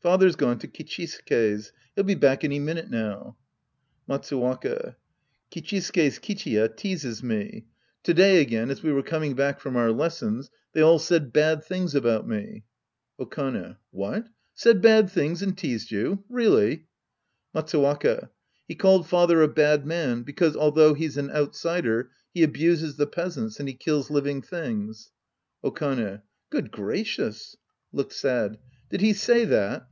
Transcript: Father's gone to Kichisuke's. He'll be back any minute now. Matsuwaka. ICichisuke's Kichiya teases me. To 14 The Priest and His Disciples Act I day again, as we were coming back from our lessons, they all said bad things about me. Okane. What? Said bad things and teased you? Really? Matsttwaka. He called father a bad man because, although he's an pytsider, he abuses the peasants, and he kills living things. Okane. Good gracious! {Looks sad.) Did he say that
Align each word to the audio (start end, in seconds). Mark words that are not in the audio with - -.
Father's 0.00 0.36
gone 0.36 0.58
to 0.58 0.68
Kichisuke's. 0.68 1.72
He'll 1.94 2.04
be 2.04 2.14
back 2.14 2.44
any 2.44 2.58
minute 2.58 2.90
now. 2.90 3.38
Matsuwaka. 4.06 4.96
ICichisuke's 5.50 6.18
Kichiya 6.18 6.76
teases 6.76 7.22
me. 7.22 7.64
To 8.02 8.12
14 8.12 8.14
The 8.14 8.14
Priest 8.14 8.18
and 8.18 8.18
His 8.18 8.18
Disciples 8.18 8.18
Act 8.18 8.18
I 8.18 8.20
day 8.20 8.40
again, 8.42 8.70
as 8.70 8.82
we 8.82 8.92
were 8.92 9.02
coming 9.02 9.34
back 9.34 9.60
from 9.60 9.76
our 9.76 9.90
lessons, 9.90 10.50
they 10.74 10.82
all 10.82 10.98
said 10.98 11.32
bad 11.32 11.64
things 11.64 11.94
about 11.94 12.28
me. 12.28 12.64
Okane. 13.18 13.78
What? 13.92 14.26
Said 14.54 14.82
bad 14.82 15.08
things 15.10 15.40
and 15.40 15.56
teased 15.56 15.90
you? 15.90 16.22
Really? 16.28 16.84
Matsttwaka. 17.54 18.28
He 18.68 18.74
called 18.74 19.06
father 19.08 19.40
a 19.40 19.48
bad 19.48 19.86
man 19.86 20.22
because, 20.22 20.54
although 20.54 20.92
he's 20.92 21.16
an 21.16 21.28
pytsider, 21.30 22.08
he 22.30 22.42
abuses 22.42 22.98
the 22.98 23.06
peasants, 23.06 23.58
and 23.58 23.70
he 23.70 23.74
kills 23.74 24.10
living 24.10 24.42
things. 24.42 25.12
Okane. 25.64 26.20
Good 26.50 26.70
gracious! 26.70 27.56
{Looks 27.90 28.16
sad.) 28.16 28.58
Did 28.90 29.00
he 29.00 29.14
say 29.14 29.46
that 29.46 29.88